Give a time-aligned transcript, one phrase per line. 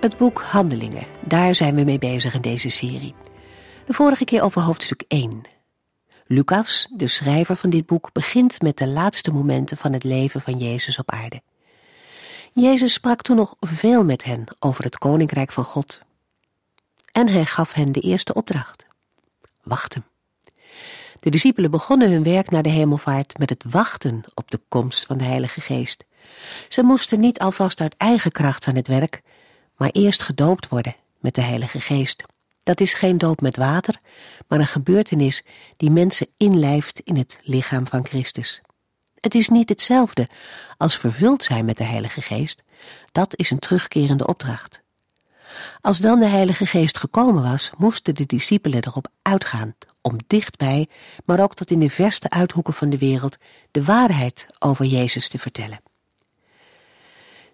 [0.00, 3.14] Het boek Handelingen, daar zijn we mee bezig in deze serie.
[3.86, 5.42] De vorige keer over hoofdstuk 1.
[6.26, 10.58] Lucas, de schrijver van dit boek, begint met de laatste momenten van het leven van
[10.58, 11.42] Jezus op aarde.
[12.52, 15.98] Jezus sprak toen nog veel met hen over het koninkrijk van God.
[17.12, 18.86] En hij gaf hen de eerste opdracht.
[19.62, 20.04] Wachten.
[21.20, 25.18] De discipelen begonnen hun werk naar de hemelvaart met het wachten op de komst van
[25.18, 26.04] de Heilige Geest.
[26.68, 29.22] Ze moesten niet alvast uit eigen kracht aan het werk,
[29.80, 32.24] maar eerst gedoopt worden met de Heilige Geest.
[32.62, 34.00] Dat is geen doop met water,
[34.48, 35.44] maar een gebeurtenis
[35.76, 38.60] die mensen inlijft in het lichaam van Christus.
[39.20, 40.28] Het is niet hetzelfde
[40.76, 42.62] als vervuld zijn met de Heilige Geest.
[43.12, 44.82] Dat is een terugkerende opdracht.
[45.80, 50.88] Als dan de Heilige Geest gekomen was, moesten de discipelen erop uitgaan om dichtbij,
[51.24, 53.36] maar ook tot in de verste uithoeken van de wereld,
[53.70, 55.80] de waarheid over Jezus te vertellen.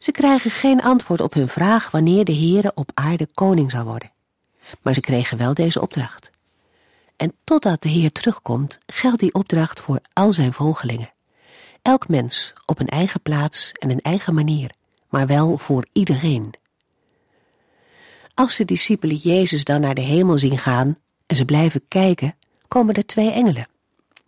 [0.07, 4.13] Ze krijgen geen antwoord op hun vraag wanneer de Heere op aarde koning zal worden.
[4.83, 6.31] Maar ze kregen wel deze opdracht.
[7.17, 11.13] En totdat de Heer terugkomt, geldt die opdracht voor al zijn volgelingen.
[11.83, 14.71] Elk mens op een eigen plaats en een eigen manier,
[15.09, 16.55] maar wel voor iedereen.
[18.35, 22.35] Als de discipelen Jezus dan naar de hemel zien gaan en ze blijven kijken,
[22.69, 23.69] komen er twee engelen.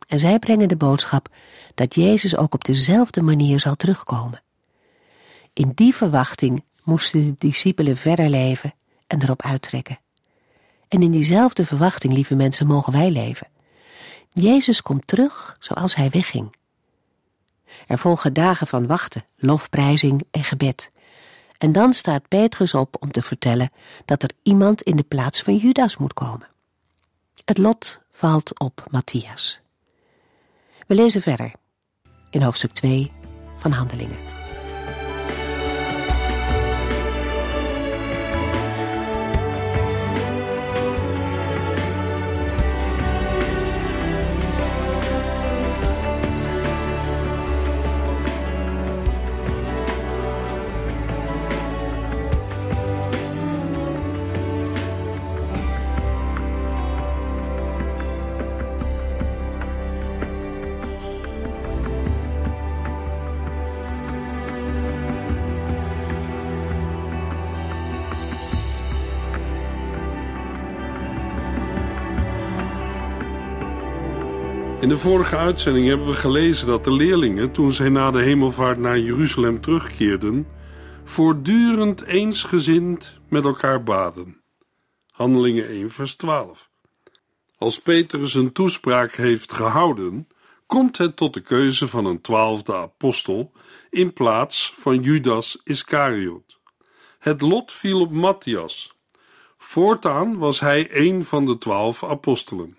[0.09, 1.29] En zij brengen de boodschap
[1.75, 4.43] dat Jezus ook op dezelfde manier zal terugkomen.
[5.53, 8.75] In die verwachting moesten de discipelen verder leven
[9.07, 9.99] en erop uittrekken.
[10.89, 13.47] En in diezelfde verwachting, lieve mensen, mogen wij leven.
[14.33, 16.57] Jezus komt terug zoals hij wegging.
[17.87, 20.91] Er volgen dagen van wachten, lofprijzing en gebed.
[21.59, 23.71] En dan staat Petrus op om te vertellen
[24.05, 26.49] dat er iemand in de plaats van Judas moet komen.
[27.45, 29.61] Het lot valt op Matthias.
[30.87, 31.53] We lezen verder
[32.31, 33.13] in hoofdstuk 2
[33.59, 34.38] van Handelingen.
[74.89, 78.79] In de vorige uitzending hebben we gelezen dat de leerlingen, toen zij na de hemelvaart
[78.79, 80.47] naar Jeruzalem terugkeerden,
[81.05, 84.41] voortdurend eensgezind met elkaar baden.
[85.11, 86.71] Handelingen 1, vers 12.
[87.57, 90.29] Als Petrus een toespraak heeft gehouden,
[90.67, 93.53] komt het tot de keuze van een twaalfde apostel
[93.91, 96.59] in plaats van Judas Iscariot.
[97.19, 98.95] Het lot viel op Matthias.
[99.57, 102.77] Voortaan was hij een van de twaalf apostelen.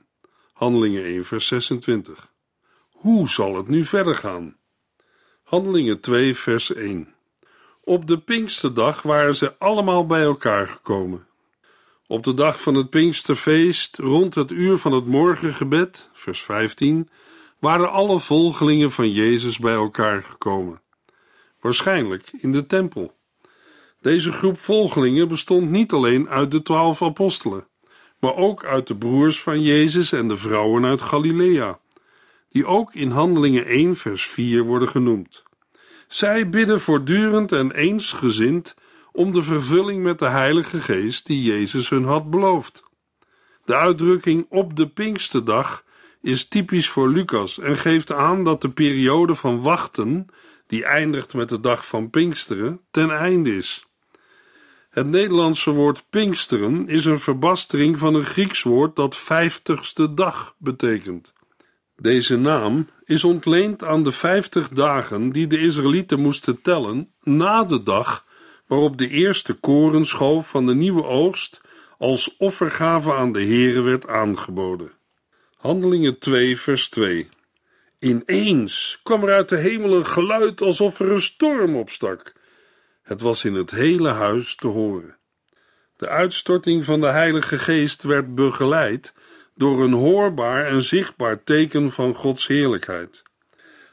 [0.60, 2.34] Handelingen 1, vers 26.
[2.90, 4.58] Hoe zal het nu verder gaan?
[5.44, 7.14] Handelingen 2, vers 1.
[7.84, 11.28] Op de Pinksterdag waren ze allemaal bij elkaar gekomen.
[12.08, 17.10] Op de dag van het Pinksterfeest, rond het uur van het morgengebed, vers 15,
[17.60, 20.82] waren alle volgelingen van Jezus bij elkaar gekomen.
[21.60, 23.18] Waarschijnlijk in de tempel.
[24.02, 27.69] Deze groep volgelingen bestond niet alleen uit de twaalf apostelen
[28.20, 31.80] maar ook uit de broers van Jezus en de vrouwen uit Galilea,
[32.50, 35.44] die ook in Handelingen 1, vers 4 worden genoemd.
[36.08, 38.76] Zij bidden voortdurend en eensgezind
[39.12, 42.84] om de vervulling met de Heilige Geest die Jezus hun had beloofd.
[43.66, 45.84] De uitdrukking op de Pinksterdag
[46.22, 50.28] is typisch voor Lucas en geeft aan dat de periode van wachten,
[50.68, 53.89] die eindigt met de dag van Pinksteren, ten einde is.
[54.90, 61.34] Het Nederlandse woord Pinksteren is een verbastering van een Grieks woord dat vijftigste dag betekent.
[61.96, 67.84] Deze naam is ontleend aan de vijftig dagen die de Israëlieten moesten tellen na de
[67.84, 68.26] dag
[68.68, 71.62] waarop de eerste korenschoof van de nieuwe oogst
[71.98, 74.92] als offergave aan de Here werd aangeboden.
[75.58, 77.28] Handelingen 2 vers 2
[78.00, 82.34] Ineens kwam er uit de hemel een geluid alsof er een storm opstak
[83.10, 85.18] het was in het hele huis te horen.
[85.98, 89.14] De uitstorting van de Heilige Geest werd begeleid
[89.56, 93.24] door een hoorbaar en zichtbaar teken van Gods heerlijkheid.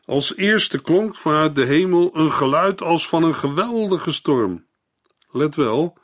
[0.04, 4.66] Als eerste klonk vanuit de hemel een geluid als van een geweldige storm.
[5.30, 5.98] Let wel,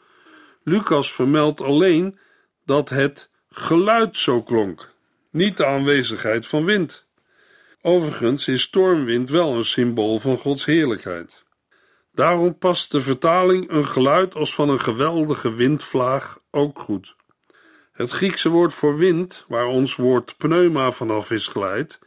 [0.62, 2.19] Lucas vermeldt alleen
[2.64, 4.94] dat het geluid zo klonk,
[5.31, 7.06] niet de aanwezigheid van wind.
[7.82, 11.42] Overigens is stormwind wel een symbool van Gods heerlijkheid.
[12.14, 17.17] Daarom past de vertaling een geluid als van een geweldige windvlaag ook goed.
[17.93, 22.00] Het Griekse woord voor wind, waar ons woord pneuma vanaf is geleid,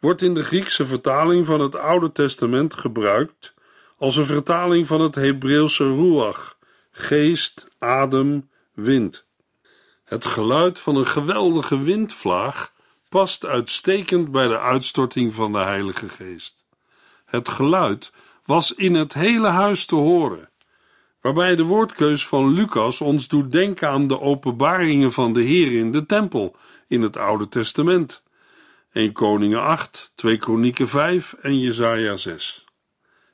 [0.00, 3.54] wordt in de Griekse vertaling van het Oude Testament gebruikt
[3.96, 6.58] als een vertaling van het Hebreeuwse ruach,
[6.90, 9.26] geest, adem, wind.
[10.04, 12.72] Het geluid van een geweldige windvlaag
[13.08, 16.64] past uitstekend bij de uitstorting van de Heilige Geest.
[17.24, 18.12] Het geluid
[18.48, 20.50] was in het hele huis te horen,
[21.20, 25.92] waarbij de woordkeus van Lucas ons doet denken aan de openbaringen van de Heer in
[25.92, 26.56] de tempel
[26.86, 28.22] in het Oude Testament.
[28.92, 32.64] 1 Koningen 8, 2 Kronieken 5 en Jesaja 6.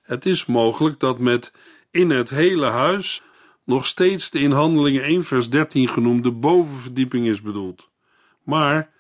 [0.03, 1.53] Het is mogelijk dat met
[1.91, 3.23] in het hele huis
[3.65, 7.89] nog steeds de in Handelingen 1 vers 13 genoemde bovenverdieping is bedoeld.
[8.43, 8.91] Maar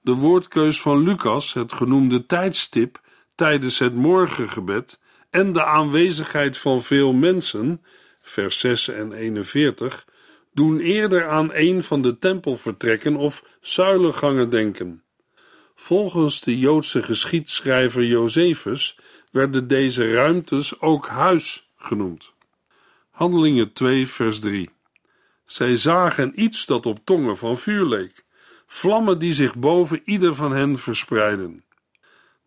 [0.00, 3.00] de woordkeus van Lucas, het genoemde tijdstip
[3.34, 5.00] tijdens het morgengebed
[5.32, 7.82] en de aanwezigheid van veel mensen,
[8.22, 10.06] vers 6 en 41,
[10.54, 15.02] doen eerder aan een van de tempelvertrekken of zuilengangen denken.
[15.74, 18.98] Volgens de Joodse geschiedschrijver Josephus
[19.30, 22.32] werden deze ruimtes ook huis genoemd.
[23.10, 24.70] Handelingen 2, vers 3.
[25.44, 28.24] Zij zagen iets dat op tongen van vuur leek,
[28.66, 31.64] vlammen die zich boven ieder van hen verspreiden.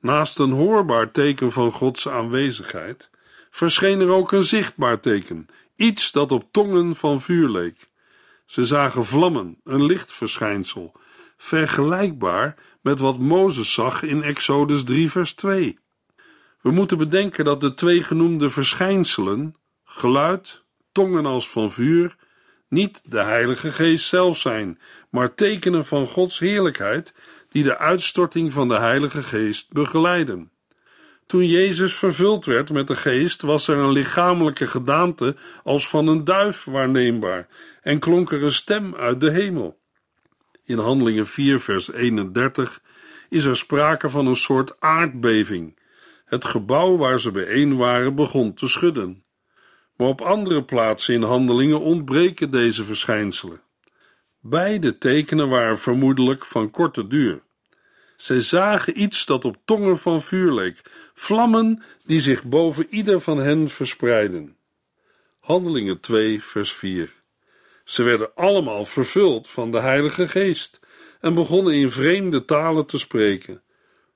[0.06, 3.10] Naast een hoorbaar teken van Gods aanwezigheid
[3.50, 7.90] verscheen er ook een zichtbaar teken, iets dat op tongen van vuur leek.
[8.46, 10.96] Ze zagen vlammen, een lichtverschijnsel,
[11.38, 15.80] vergelijkbaar met wat Mozes zag in Exodus 3, vers 2.
[16.62, 22.16] We moeten bedenken dat de twee genoemde verschijnselen, geluid, tongen als van vuur,
[22.70, 24.80] niet de Heilige Geest zelf zijn,
[25.10, 27.14] maar tekenen van Gods heerlijkheid
[27.56, 30.52] die de uitstorting van de Heilige Geest begeleiden.
[31.26, 36.24] Toen Jezus vervuld werd met de Geest, was er een lichamelijke gedaante als van een
[36.24, 37.48] duif waarneembaar
[37.82, 39.80] en klonk er een stem uit de hemel.
[40.64, 42.82] In Handelingen 4, vers 31
[43.30, 45.80] is er sprake van een soort aardbeving.
[46.26, 49.24] Het gebouw waar ze bijeen waren begon te schudden.
[49.98, 53.65] Maar op andere plaatsen in Handelingen ontbreken deze verschijnselen.
[54.48, 57.42] Beide tekenen waren vermoedelijk van korte duur.
[58.18, 60.82] Zij zagen iets dat op tongen van vuur leek,
[61.14, 64.58] vlammen die zich boven ieder van hen verspreiden.
[65.40, 67.14] Handelingen 2, vers 4.
[67.84, 70.80] Ze werden allemaal vervuld van de Heilige Geest
[71.20, 73.62] en begonnen in vreemde talen te spreken,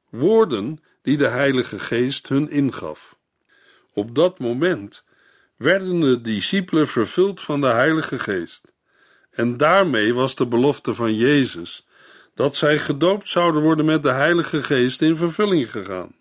[0.09, 3.17] woorden die de Heilige Geest hun ingaf.
[3.93, 5.05] Op dat moment
[5.55, 8.77] werden de discipelen vervuld van de Heilige Geest.
[9.31, 11.87] En daarmee was de belofte van Jezus
[12.35, 16.15] dat zij gedoopt zouden worden met de Heilige Geest in vervulling gegaan.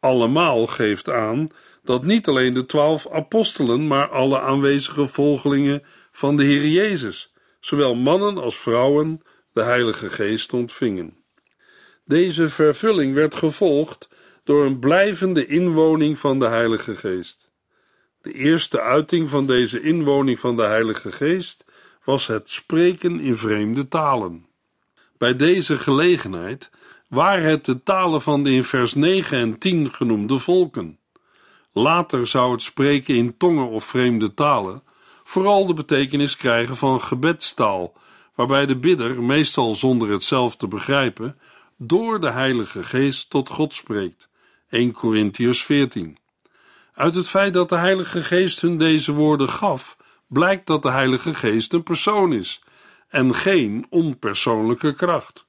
[0.00, 1.50] Allemaal geeft aan
[1.84, 7.94] dat niet alleen de twaalf apostelen, maar alle aanwezige volgelingen van de Heer Jezus, zowel
[7.94, 11.16] mannen als vrouwen, de Heilige Geest ontvingen.
[12.04, 14.08] Deze vervulling werd gevolgd
[14.44, 17.50] door een blijvende inwoning van de Heilige Geest.
[18.22, 21.64] De eerste uiting van deze inwoning van de Heilige Geest
[22.06, 24.46] was het spreken in vreemde talen.
[25.18, 26.70] Bij deze gelegenheid
[27.08, 30.98] waren het de talen van de in vers 9 en 10 genoemde volken.
[31.72, 34.82] Later zou het spreken in tongen of vreemde talen
[35.24, 37.92] vooral de betekenis krijgen van gebedstaal,
[38.34, 41.38] waarbij de bidder, meestal zonder het zelf te begrijpen,
[41.76, 44.28] door de Heilige Geest tot God spreekt.
[44.68, 46.18] 1 Corinthians 14.
[46.94, 49.96] Uit het feit dat de Heilige Geest hun deze woorden gaf,
[50.26, 52.62] blijkt dat de Heilige Geest een persoon is
[53.08, 55.46] en geen onpersoonlijke kracht.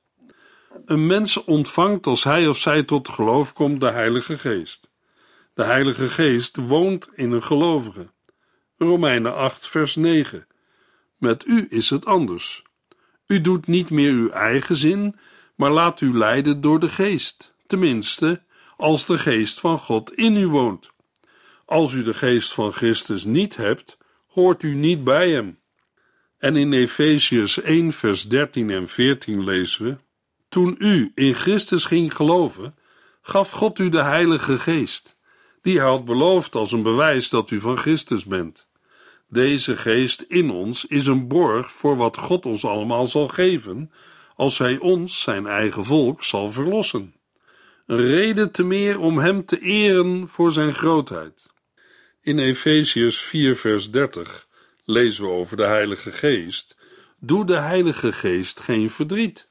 [0.86, 4.92] Een mens ontvangt als hij of zij tot geloof komt de Heilige Geest.
[5.54, 8.12] De Heilige Geest woont in een gelovige.
[8.78, 10.48] Romeinen 8, vers 9.
[11.18, 12.64] Met u is het anders.
[13.28, 15.16] U doet niet meer uw eigen zin,
[15.56, 18.42] maar laat u leiden door de Geest, tenminste,
[18.78, 20.92] als de Geest van God in u woont.
[21.66, 23.97] Als u de Geest van Christus niet hebt,
[24.42, 25.60] hoort u niet bij Hem.
[26.38, 29.98] En in Efesiërs 1, vers 13 en 14 lezen we:
[30.50, 32.76] Toen u in Christus ging geloven,
[33.22, 35.18] gaf God u de Heilige Geest,
[35.62, 38.68] die hij had beloofd als een bewijs dat u van Christus bent.
[39.30, 43.92] Deze geest in ons is een borg voor wat God ons allemaal zal geven,
[44.36, 47.16] als Hij ons, zijn eigen volk, zal verlossen.
[47.86, 51.56] Een reden te meer om Hem te eren voor Zijn grootheid.
[52.28, 54.48] In Efeziërs 4, vers 30
[54.86, 56.76] lezen we over de Heilige Geest.
[57.20, 59.48] Doe de Heilige Geest geen verdriet.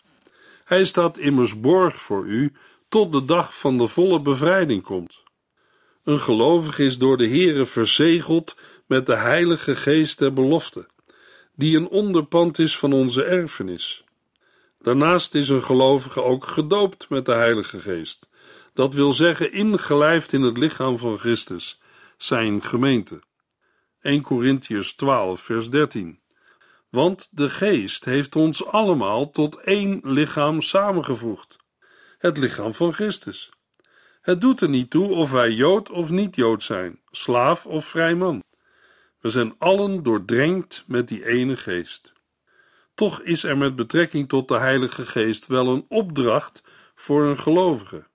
[0.65, 2.53] Hij staat immers borg voor u
[2.89, 5.23] tot de dag van de volle bevrijding komt.
[6.05, 8.57] Een gelovige is door de Heere verzegeld
[8.87, 10.89] met de Heilige Geest der belofte,
[11.55, 14.05] die een onderpand is van onze erfenis.
[14.83, 18.29] Daarnaast is een gelovige ook gedoopt met de Heilige Geest,
[18.75, 21.81] dat wil zeggen ingelijfd in het lichaam van Christus,
[22.17, 23.23] zijn gemeente.
[24.01, 26.21] 1 Corinthians 12, vers 13.
[26.89, 31.57] Want de Geest heeft ons allemaal tot één lichaam samengevoegd,
[32.19, 33.51] het lichaam van Christus.
[34.21, 38.15] Het doet er niet toe of wij Jood of niet Jood zijn, slaaf of vrij
[38.15, 38.43] man.
[39.21, 42.13] We zijn allen doordrenkt met die ene geest.
[42.95, 46.63] Toch is er met betrekking tot de Heilige Geest wel een opdracht
[46.95, 48.07] voor een gelovige.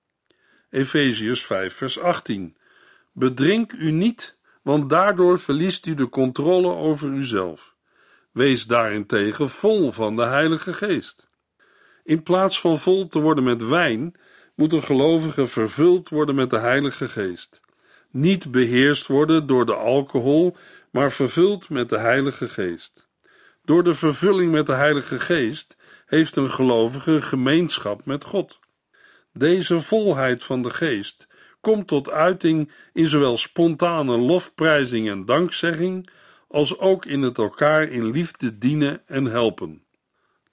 [0.69, 2.57] Efeziërs 5, vers 18.
[3.11, 7.75] Bedrink u niet, want daardoor verliest u de controle over uzelf.
[8.31, 11.29] Wees daarentegen vol van de Heilige Geest.
[12.03, 14.15] In plaats van vol te worden met wijn,
[14.55, 17.61] moet een gelovige vervuld worden met de Heilige Geest.
[18.11, 20.55] Niet beheerst worden door de alcohol,
[20.91, 23.09] maar vervuld met de Heilige Geest.
[23.65, 28.59] Door de vervulling met de Heilige Geest heeft een gelovige gemeenschap met God.
[29.33, 31.27] Deze volheid van de Geest
[31.61, 36.09] komt tot uiting in zowel spontane lofprijzing en dankzegging,
[36.47, 39.83] als ook in het elkaar in liefde dienen en helpen.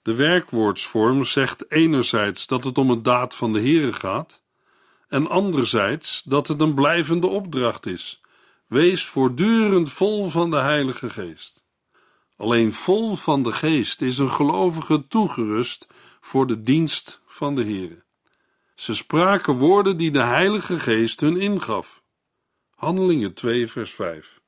[0.01, 4.41] De werkwoordsvorm zegt enerzijds dat het om een daad van de Heere gaat,
[5.07, 8.21] en anderzijds dat het een blijvende opdracht is.
[8.67, 11.63] Wees voortdurend vol van de Heilige Geest.
[12.37, 15.87] Alleen vol van de Geest is een gelovige toegerust
[16.21, 18.03] voor de dienst van de Heere.
[18.79, 22.03] Ze spraken woorden die de Heilige Geest hun ingaf.
[22.75, 24.41] Handelingen 2, vers 5.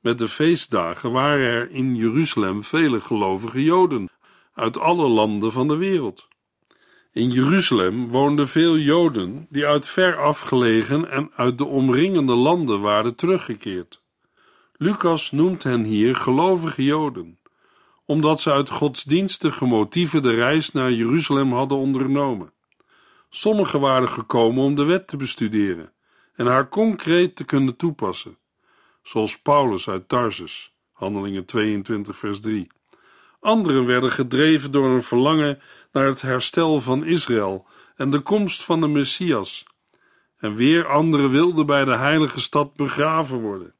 [0.00, 4.08] Met de feestdagen waren er in Jeruzalem vele gelovige Joden
[4.54, 6.28] uit alle landen van de wereld.
[7.12, 13.14] In Jeruzalem woonden veel Joden die uit ver afgelegen en uit de omringende landen waren
[13.14, 14.02] teruggekeerd.
[14.72, 17.38] Lucas noemt hen hier gelovige Joden,
[18.04, 22.56] omdat ze uit godsdienstige motieven de reis naar Jeruzalem hadden ondernomen.
[23.30, 25.92] Sommigen waren gekomen om de wet te bestuderen
[26.34, 28.38] en haar concreet te kunnen toepassen,
[29.02, 32.66] zoals Paulus uit Tarsus, Handelingen 22, vers 3.
[33.40, 35.60] Anderen werden gedreven door een verlangen
[35.92, 37.66] naar het herstel van Israël
[37.96, 39.66] en de komst van de Messias.
[40.38, 43.74] En weer anderen wilden bij de heilige stad begraven worden.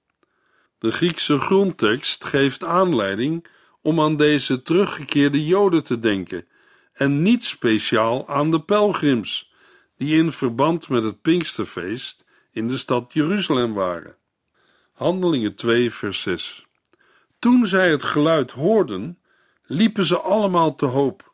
[0.78, 3.46] De Griekse grondtekst geeft aanleiding
[3.82, 6.46] om aan deze teruggekeerde Joden te denken
[6.98, 9.52] en niet speciaal aan de pelgrims,
[9.96, 14.16] die in verband met het Pinksterfeest in de stad Jeruzalem waren.
[14.92, 16.66] Handelingen 2, vers 6.
[17.38, 19.18] Toen zij het geluid hoorden,
[19.66, 21.32] liepen ze allemaal te hoop.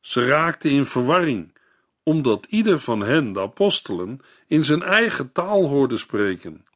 [0.00, 1.56] Ze raakten in verwarring,
[2.02, 6.66] omdat ieder van hen, de apostelen, in zijn eigen taal hoorde spreken.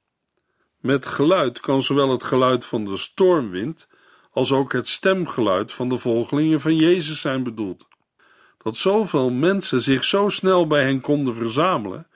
[0.80, 3.88] Met geluid kan zowel het geluid van de stormwind
[4.30, 7.86] als ook het stemgeluid van de volgelingen van Jezus zijn bedoeld.
[8.64, 12.06] Dat zoveel mensen zich zo snel bij hen konden verzamelen,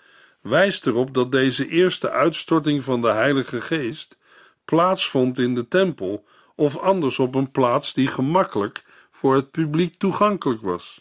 [0.40, 4.19] wijst erop dat deze eerste uitstorting van de Heilige Geest
[4.64, 6.25] plaatsvond in de tempel
[6.55, 11.00] of anders op een plaats die gemakkelijk voor het publiek toegankelijk was.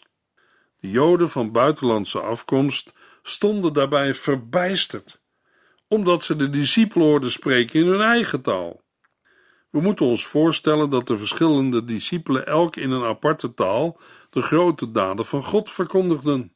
[0.80, 5.20] De Joden van buitenlandse afkomst stonden daarbij verbijsterd,
[5.88, 8.80] omdat ze de discipelen hoorden spreken in hun eigen taal.
[9.70, 14.90] We moeten ons voorstellen dat de verschillende discipelen elk in een aparte taal de grote
[14.90, 16.52] daden van God verkondigden.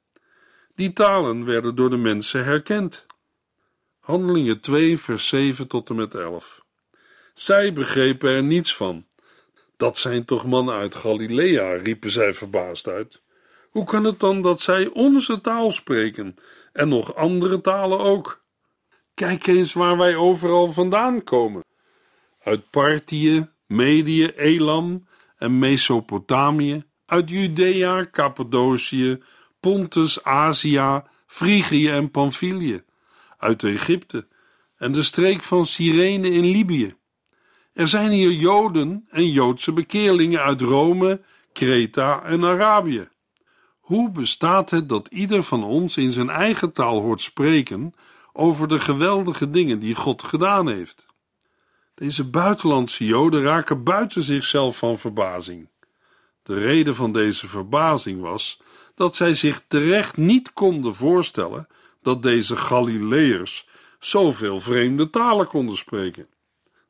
[0.74, 3.06] Die talen werden door de mensen herkend.
[4.00, 6.64] Handelingen 2, vers 7 tot en met 11.
[7.34, 9.06] Zij begrepen er niets van.
[9.76, 13.22] Dat zijn toch mannen uit Galilea, riepen zij verbaasd uit.
[13.70, 16.36] Hoe kan het dan dat zij onze taal spreken
[16.72, 18.44] en nog andere talen ook?
[19.14, 21.61] Kijk eens waar wij overal vandaan komen.
[22.44, 25.06] Uit Parthië, Medië, Elam
[25.36, 29.22] en Mesopotamië, uit Judea, Cappadocië,
[29.60, 32.82] Pontus, Azië, Frigië en Pamphylië,
[33.38, 34.26] uit Egypte
[34.76, 36.94] en de streek van Cyrene in Libië.
[37.72, 41.20] Er zijn hier Joden en Joodse bekeerlingen uit Rome,
[41.52, 43.08] Kreta en Arabië.
[43.80, 47.94] Hoe bestaat het dat ieder van ons in zijn eigen taal hoort spreken
[48.32, 51.06] over de geweldige dingen die God gedaan heeft?
[51.94, 55.68] Deze buitenlandse Joden raken buiten zichzelf van verbazing.
[56.42, 58.62] De reden van deze verbazing was
[58.94, 61.66] dat zij zich terecht niet konden voorstellen
[62.02, 63.68] dat deze Galileërs
[63.98, 66.26] zoveel vreemde talen konden spreken.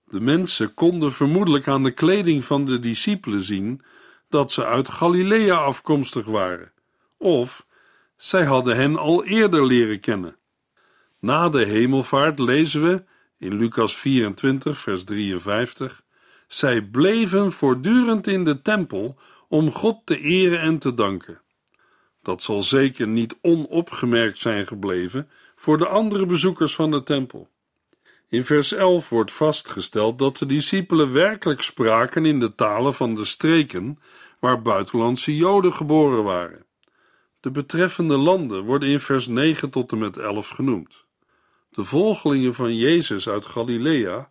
[0.04, 3.82] De mensen konden vermoedelijk aan de kleding van de discipelen zien
[4.28, 6.72] dat ze uit Galilea afkomstig waren,
[7.16, 7.66] of
[8.16, 10.36] zij hadden hen al eerder leren kennen.
[11.18, 13.04] Na de hemelvaart lezen we
[13.42, 16.02] in Lucas 24, vers 53:
[16.46, 19.18] Zij bleven voortdurend in de tempel
[19.48, 21.40] om God te eren en te danken.
[22.22, 27.48] Dat zal zeker niet onopgemerkt zijn gebleven voor de andere bezoekers van de tempel.
[28.28, 33.24] In vers 11 wordt vastgesteld dat de discipelen werkelijk spraken in de talen van de
[33.24, 33.98] streken
[34.38, 36.64] waar buitenlandse Joden geboren waren.
[37.40, 41.01] De betreffende landen worden in vers 9 tot en met 11 genoemd.
[41.72, 44.28] De volgelingen van Jezus uit Galilea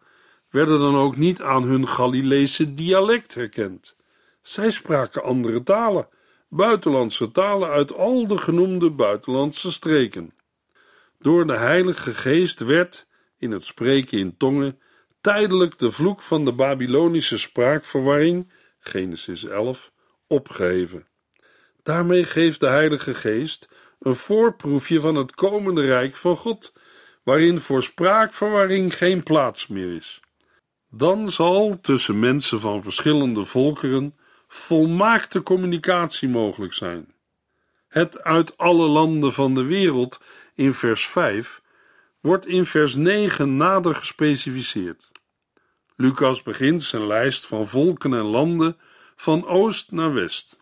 [0.49, 3.95] werden dan ook niet aan hun Galileese dialect herkend.
[4.41, 6.07] Zij spraken andere talen,
[6.49, 10.33] buitenlandse talen uit al de genoemde buitenlandse streken.
[11.19, 13.07] Door de Heilige Geest werd,
[13.37, 14.79] in het spreken in tongen,
[15.21, 19.91] tijdelijk de vloek van de Babylonische spraakverwarring, Genesis 11,
[20.27, 21.07] opgeheven.
[21.83, 23.69] Daarmee geeft de Heilige Geest
[23.99, 26.73] een voorproefje van het komende rijk van God,
[27.23, 30.19] waarin voor spraakverwarring geen plaats meer is.
[30.89, 34.15] Dan zal tussen mensen van verschillende volkeren
[34.47, 37.13] volmaakte communicatie mogelijk zijn.
[37.87, 40.19] Het uit alle landen van de wereld
[40.55, 41.61] in vers 5
[42.19, 45.11] wordt in vers 9 nader gespecificeerd.
[45.95, 48.77] Lucas begint zijn lijst van volken en landen
[49.15, 50.59] van oost naar west.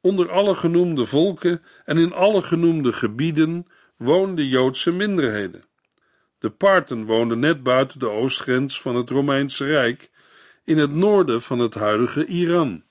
[0.00, 5.67] Onder alle genoemde volken en in alle genoemde gebieden woonden Joodse minderheden.
[6.38, 10.10] De Parten woonden net buiten de oostgrens van het Romeinse Rijk,
[10.64, 12.82] in het noorden van het huidige Iran.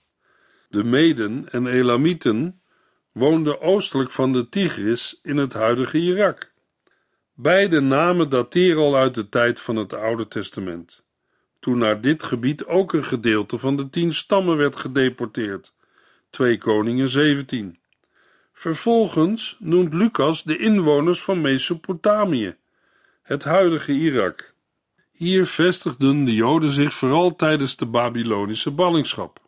[0.70, 2.62] De Meden en Elamieten
[3.12, 6.52] woonden oostelijk van de Tigris in het huidige Irak.
[7.34, 11.04] Beide namen dateren al uit de tijd van het Oude Testament,
[11.60, 15.74] toen naar dit gebied ook een gedeelte van de tien stammen werd gedeporteerd.
[16.30, 17.80] 2 Koningen 17.
[18.54, 22.56] Vervolgens noemt Lucas de inwoners van Mesopotamië,
[23.28, 24.54] het huidige Irak.
[25.12, 29.40] Hier vestigden de Joden zich vooral tijdens de Babylonische ballingschap.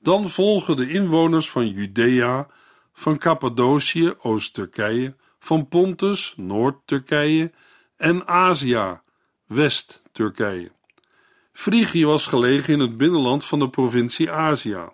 [0.00, 2.46] Dan volgen de inwoners van Judea,
[2.92, 7.52] van Cappadocië, Oost-Turkije, van Pontus, Noord-Turkije
[7.96, 9.00] en Azië,
[9.46, 10.72] West-Turkije.
[11.52, 14.88] Frigië was gelegen in het binnenland van de provincie Azië.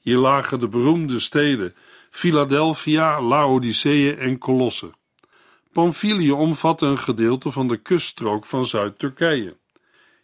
[0.00, 1.74] Hier lagen de beroemde steden
[2.10, 4.92] Philadelphia, Laodicea en Colosse.
[5.72, 9.56] Pamphylië omvatte een gedeelte van de kuststrook van Zuid-Turkije.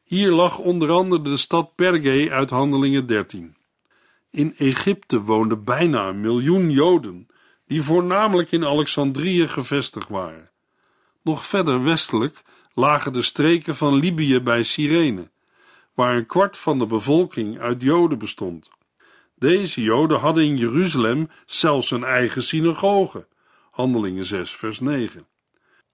[0.05, 3.57] Hier lag onder andere de stad Perge uit Handelingen 13.
[4.31, 7.29] In Egypte woonden bijna een miljoen Joden,
[7.67, 10.51] die voornamelijk in Alexandrië gevestigd waren.
[11.23, 15.31] Nog verder westelijk lagen de streken van Libië bij Cyrene,
[15.95, 18.71] waar een kwart van de bevolking uit Joden bestond.
[19.35, 23.27] Deze Joden hadden in Jeruzalem zelfs een eigen synagoge.
[23.71, 25.27] Handelingen 6, vers 9.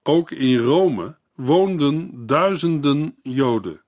[0.07, 3.81] Ook in Rome woonden duizenden Joden.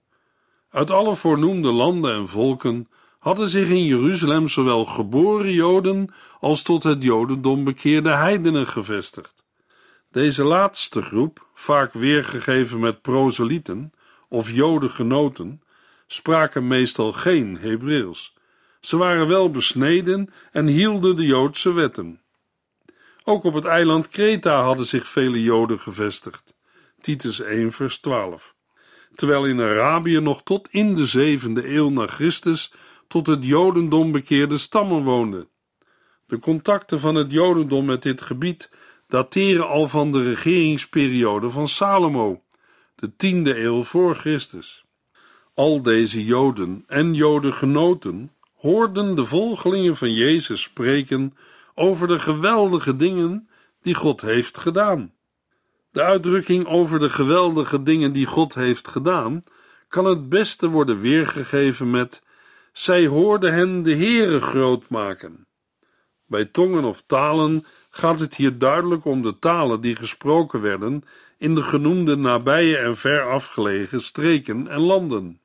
[0.69, 2.87] Uit alle voornoemde landen en volken
[3.19, 9.45] hadden zich in Jeruzalem zowel geboren Joden als tot het Jodendom bekeerde heidenen gevestigd.
[10.11, 13.91] Deze laatste groep, vaak weergegeven met proselieten
[14.29, 15.61] of Jodengenoten,
[16.07, 18.33] spraken meestal geen Hebreeuws.
[18.79, 22.21] Ze waren wel besneden en hielden de Joodse wetten.
[23.29, 26.55] Ook op het eiland Kreta hadden zich vele Joden gevestigd.
[27.01, 28.55] Titus 1, vers 12.
[29.15, 32.73] Terwijl in Arabië nog tot in de zevende eeuw na Christus
[33.07, 35.49] tot het Jodendom bekeerde stammen woonden.
[36.25, 38.69] De contacten van het Jodendom met dit gebied
[39.07, 42.43] dateren al van de regeringsperiode van Salomo,
[42.95, 44.85] de tiende eeuw voor Christus.
[45.53, 51.33] Al deze Joden en Jodengenoten hoorden de volgelingen van Jezus spreken
[51.79, 53.49] over de geweldige dingen
[53.81, 55.13] die God heeft gedaan.
[55.91, 59.43] De uitdrukking over de geweldige dingen die God heeft gedaan
[59.87, 62.21] kan het beste worden weergegeven met
[62.71, 65.47] zij hoorden hen de Heere groot maken.
[66.25, 71.03] Bij tongen of talen gaat het hier duidelijk om de talen die gesproken werden
[71.37, 75.41] in de genoemde nabije en ver afgelegen streken en landen.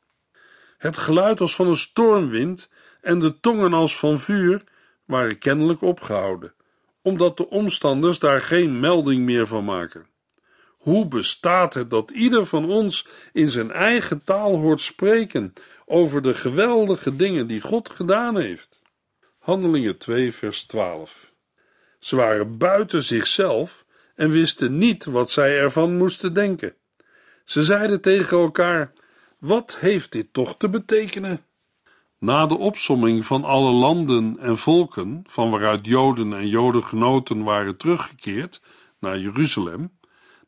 [0.79, 4.64] Het geluid als van een stormwind en de tongen als van vuur
[5.12, 6.55] waren kennelijk opgehouden,
[7.03, 10.07] omdat de omstanders daar geen melding meer van maken.
[10.83, 15.53] Hoe bestaat het dat ieder van ons in zijn eigen taal hoort spreken
[15.87, 18.81] over de geweldige dingen die God gedaan heeft?
[19.38, 21.33] Handelingen 2, vers 12.
[21.98, 26.75] Ze waren buiten zichzelf en wisten niet wat zij ervan moesten denken.
[27.44, 28.92] Ze zeiden tegen elkaar:
[29.38, 31.44] Wat heeft dit toch te betekenen?
[32.23, 38.63] Na de opsomming van alle landen en volken, van waaruit Joden en Jodengenoten waren teruggekeerd
[38.99, 39.93] naar Jeruzalem,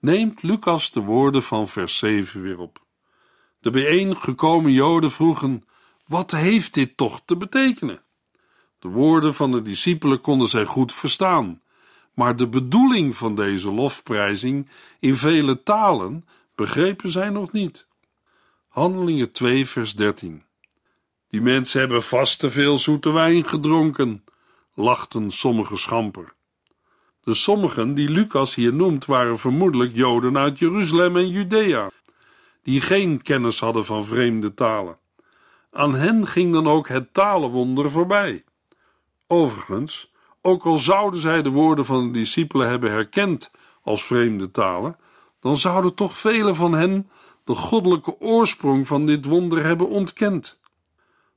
[0.01, 2.83] neemt Lucas de woorden van vers 7 weer op.
[3.61, 5.65] De bijeengekomen Joden vroegen:
[6.07, 8.03] Wat heeft dit toch te betekenen?
[8.79, 11.63] De woorden van de discipelen konden zij goed verstaan,
[12.13, 17.87] maar de bedoeling van deze lofprijzing in vele talen begrepen zij nog niet.
[18.69, 20.43] Handelingen 2, vers 13.
[21.35, 24.25] Die mensen hebben vast te veel zoete wijn gedronken,
[24.75, 26.33] lachten sommige schamper.
[27.23, 31.91] De sommigen die Lucas hier noemt waren vermoedelijk Joden uit Jeruzalem en Judea,
[32.63, 34.99] die geen kennis hadden van vreemde talen.
[35.71, 38.45] Aan hen ging dan ook het talenwonder voorbij.
[39.27, 43.51] Overigens, ook al zouden zij de woorden van de discipelen hebben herkend
[43.83, 44.97] als vreemde talen,
[45.41, 47.11] dan zouden toch velen van hen
[47.45, 50.63] de goddelijke oorsprong van dit wonder hebben ontkend.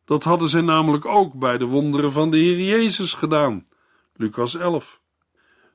[0.08, 3.68] Dat hadden zij namelijk ook bij de wonderen van de Heer Jezus gedaan.
[4.16, 5.02] Lucas 11.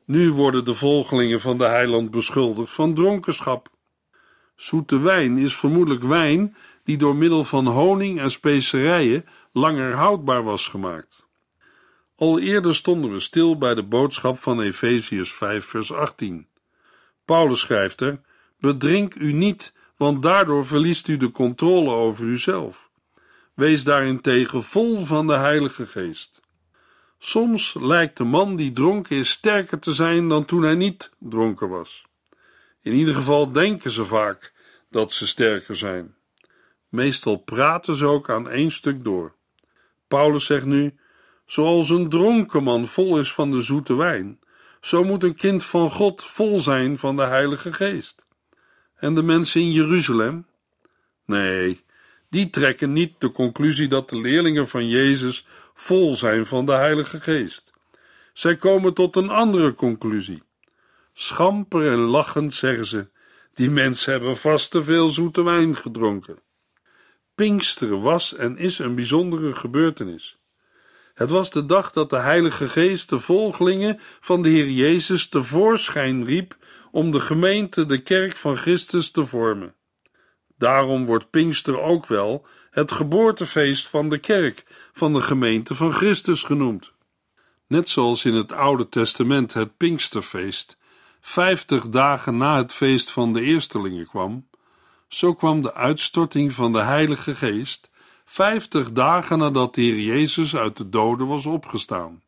[0.04, 3.68] Nu worden de volgelingen van de heiland beschuldigd van dronkenschap.
[4.56, 10.68] Zoete wijn is vermoedelijk wijn die door middel van honing en specerijen langer houdbaar was
[10.68, 11.26] gemaakt.
[12.16, 16.46] Al eerder stonden we stil bij de boodschap van Efeziërs 5 vers 18.
[17.24, 18.20] Paulus schrijft er:
[18.58, 22.90] Bedrink u niet, want daardoor verliest u de controle over uzelf.
[23.54, 26.40] Wees daarentegen vol van de Heilige Geest.
[27.18, 31.68] Soms lijkt de man die dronken is sterker te zijn dan toen hij niet dronken
[31.68, 32.04] was.
[32.80, 34.52] In ieder geval denken ze vaak
[34.90, 36.14] dat ze sterker zijn.
[36.88, 39.34] Meestal praten ze ook aan één stuk door.
[40.08, 40.94] Paulus zegt nu:
[41.46, 44.40] Zoals een dronken man vol is van de zoete wijn,
[44.80, 48.26] zo moet een kind van God vol zijn van de Heilige Geest.
[48.94, 50.46] En de mensen in Jeruzalem?
[51.24, 51.84] Nee,
[52.32, 57.20] die trekken niet de conclusie dat de leerlingen van Jezus vol zijn van de Heilige
[57.20, 57.72] Geest.
[58.32, 60.42] Zij komen tot een andere conclusie.
[61.12, 63.08] Schamper en lachend zeggen ze:
[63.54, 66.38] die mensen hebben vast te veel zoete wijn gedronken.
[67.34, 70.38] Pinksteren was en is een bijzondere gebeurtenis.
[71.14, 76.24] Het was de dag dat de Heilige Geest de volgelingen van de Heer Jezus tevoorschijn
[76.24, 76.56] riep
[76.90, 79.74] om de gemeente, de kerk van Christus, te vormen.
[80.62, 86.42] Daarom wordt Pinkster ook wel het geboortefeest van de kerk, van de gemeente van Christus
[86.42, 86.92] genoemd.
[87.66, 90.76] Net zoals in het Oude Testament het Pinksterfeest
[91.20, 94.48] vijftig dagen na het feest van de eerstelingen kwam,
[95.08, 97.90] zo kwam de uitstorting van de Heilige Geest
[98.24, 102.22] vijftig dagen nadat de Heer Jezus uit de doden was opgestaan.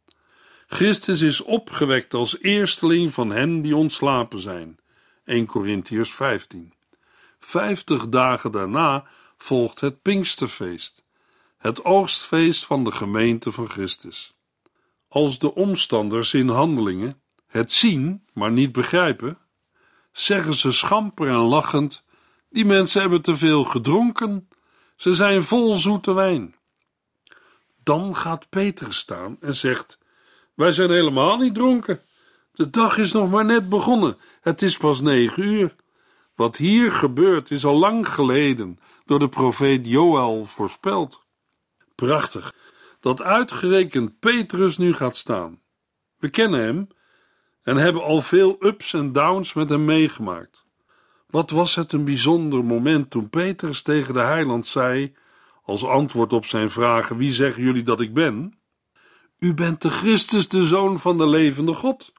[0.66, 4.79] Christus is opgewekt als eersteling van hen die ontslapen zijn.
[5.25, 6.73] 1 Corinthiërs 15.
[7.46, 9.04] Vijftig dagen daarna
[9.37, 11.04] volgt het Pinksterfeest,
[11.59, 14.35] het oogstfeest van de gemeente van Christus.
[15.09, 19.38] Als de omstanders in handelingen het zien, maar niet begrijpen,
[20.12, 22.04] zeggen ze schamper en lachend:
[22.48, 24.48] Die mensen hebben te veel gedronken,
[24.96, 26.54] ze zijn vol zoete wijn.
[27.83, 29.98] Dan gaat Peter staan en zegt:
[30.54, 32.00] Wij zijn helemaal niet dronken.
[32.52, 34.16] De dag is nog maar net begonnen.
[34.40, 35.74] Het is pas negen uur.
[36.35, 41.27] Wat hier gebeurt is al lang geleden door de profeet Joël voorspeld.
[41.94, 42.53] Prachtig
[43.01, 45.61] dat uitgerekend Petrus nu gaat staan.
[46.18, 46.88] We kennen hem
[47.62, 50.64] en hebben al veel ups en downs met hem meegemaakt.
[51.27, 55.14] Wat was het een bijzonder moment toen Petrus tegen de heiland zei,
[55.62, 58.59] als antwoord op zijn vragen: Wie zeggen jullie dat ik ben?
[59.38, 62.12] U bent de Christus, de zoon van de levende God.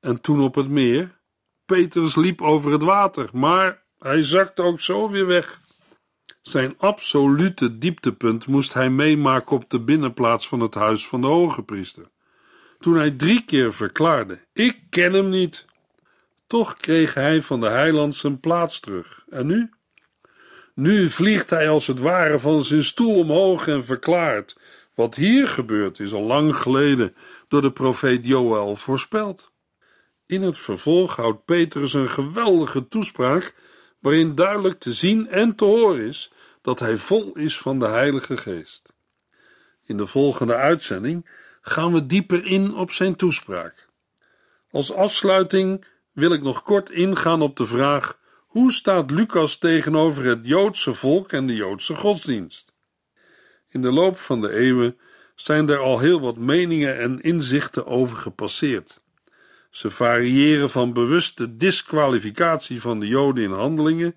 [0.00, 1.15] En toen op het meer,
[1.66, 5.60] Petrus liep over het water, maar hij zakte ook zo weer weg.
[6.42, 11.62] Zijn absolute dieptepunt moest hij meemaken op de binnenplaats van het huis van de hoge
[11.62, 12.08] priester.
[12.78, 15.64] Toen hij drie keer verklaarde: Ik ken hem niet.
[16.46, 19.24] Toch kreeg hij van de heiland zijn plaats terug.
[19.28, 19.70] En nu?
[20.74, 24.58] Nu vliegt hij als het ware van zijn stoel omhoog en verklaart:
[24.94, 27.14] Wat hier gebeurt is al lang geleden
[27.48, 29.54] door de profeet Joël voorspeld.
[30.26, 33.54] In het vervolg houdt Petrus een geweldige toespraak,
[33.98, 38.36] waarin duidelijk te zien en te horen is dat hij vol is van de Heilige
[38.36, 38.92] Geest.
[39.84, 43.88] In de volgende uitzending gaan we dieper in op zijn toespraak.
[44.70, 50.40] Als afsluiting wil ik nog kort ingaan op de vraag: hoe staat Lucas tegenover het
[50.42, 52.72] Joodse volk en de Joodse godsdienst?
[53.68, 54.98] In de loop van de eeuwen
[55.34, 59.00] zijn er al heel wat meningen en inzichten over gepasseerd.
[59.76, 64.14] Ze variëren van bewuste disqualificatie van de Joden in handelingen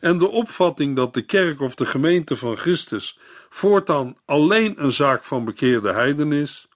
[0.00, 5.24] en de opvatting dat de kerk of de gemeente van Christus voortaan alleen een zaak
[5.24, 6.68] van bekeerde heiden is,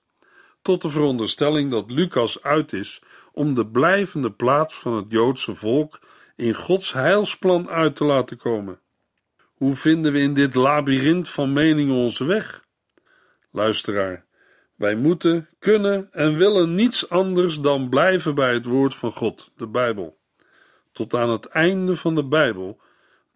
[0.62, 5.99] tot de veronderstelling dat Lucas uit is om de blijvende plaats van het Joodse volk
[6.35, 8.81] in Gods heilsplan uit te laten komen.
[9.55, 12.64] Hoe vinden we in dit labyrint van meningen onze weg?
[13.51, 14.26] Luisteraar,
[14.77, 19.67] wij moeten, kunnen en willen niets anders dan blijven bij het woord van God, de
[19.67, 20.19] Bijbel.
[20.93, 22.81] Tot aan het einde van de Bijbel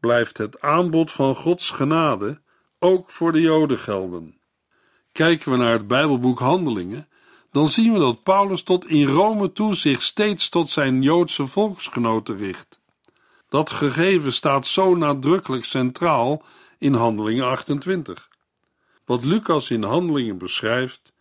[0.00, 2.40] blijft het aanbod van Gods genade
[2.78, 4.38] ook voor de Joden gelden.
[5.12, 7.08] Kijken we naar het Bijbelboek Handelingen,
[7.50, 12.36] dan zien we dat Paulus tot in Rome toe zich steeds tot zijn Joodse volksgenoten
[12.36, 12.80] richt.
[13.48, 16.42] Dat gegeven staat zo nadrukkelijk centraal
[16.78, 18.28] in Handelingen 28.
[19.04, 21.12] Wat Lucas in Handelingen beschrijft,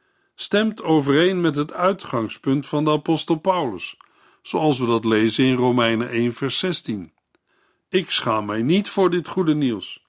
[0.42, 3.98] stemt overeen met het uitgangspunt van de apostel Paulus,
[4.42, 7.14] zoals we dat lezen in Romeinen 1 vers 16.
[7.90, 10.06] Ik schaam mij niet voor dit goede nieuws.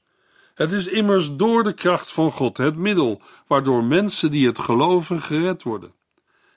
[0.54, 5.20] Het is immers door de kracht van God het middel waardoor mensen die het geloven
[5.20, 5.92] gered worden.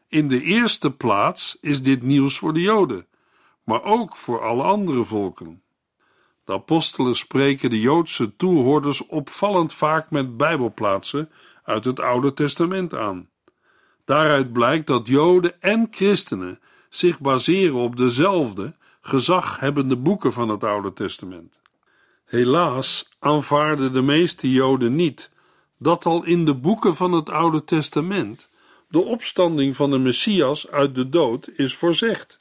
[0.07, 3.07] In de eerste plaats is dit nieuws voor de Joden,
[3.63, 5.61] maar ook voor alle andere volken.
[6.45, 11.31] De apostelen spreken de Joodse toehoorders opvallend vaak met Bijbelplaatsen
[11.63, 13.31] uit het Oude Testament aan.
[14.05, 20.93] Daaruit blijkt dat Joden en christenen zich baseren op dezelfde gezaghebbende boeken van het Oude
[20.93, 21.61] Testament.
[22.25, 25.31] Helaas aanvaarden de meeste Joden niet
[25.77, 28.49] dat al in de boeken van het Oude Testament
[28.87, 32.37] de opstanding van de Messias uit de dood is voorzegd.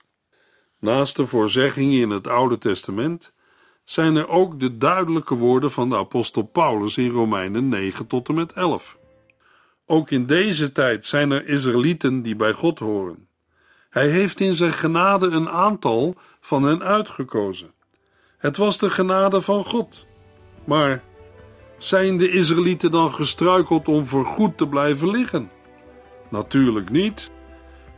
[0.79, 3.35] Naast de voorzeggingen in het Oude Testament
[3.85, 8.35] zijn er ook de duidelijke woorden van de apostel Paulus in Romeinen 9 tot en
[8.35, 8.99] met 11.
[9.93, 13.29] Ook in deze tijd zijn er Israëlieten die bij God horen.
[13.91, 17.71] Hij heeft in zijn genade een aantal van hen uitgekozen.
[18.39, 20.07] Het was de genade van God.
[20.65, 21.03] Maar
[21.79, 25.51] zijn de Israëlieten dan gestruikeld om voorgoed te blijven liggen?
[26.31, 27.31] Natuurlijk niet.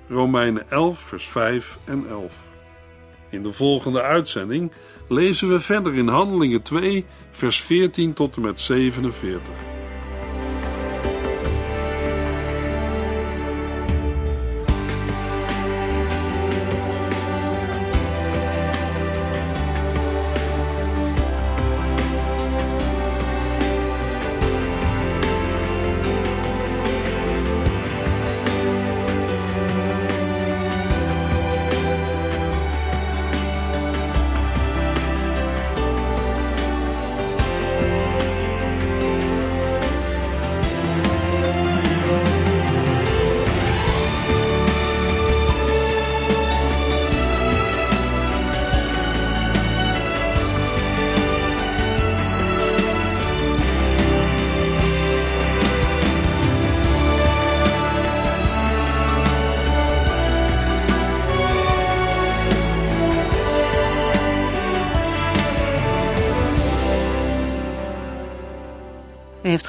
[0.08, 2.46] Romeinen 11, vers 5 en 11.
[3.30, 4.72] In de volgende uitzending
[5.08, 9.73] lezen we verder in Handelingen 2, vers 14 tot en met 47.